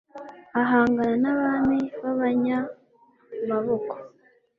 [0.61, 3.93] ahangana n'abami b'abanyamaboko